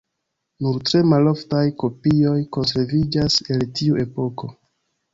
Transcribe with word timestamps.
Nur 0.65 0.79
tre 0.89 1.01
maloftaj 1.09 1.61
kopioj 1.85 2.35
konserviĝas 2.59 3.39
el 3.57 3.71
tiu 3.79 4.05
epoko. 4.09 4.55